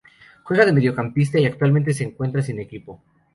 Juega 0.41 0.65
de 0.65 0.73
Mediocampista 0.73 1.37
y 1.37 1.45
actualmente 1.45 1.93
se 1.93 2.05
encuentra 2.05 2.41
sin 2.41 2.59
equipo. 2.59 3.03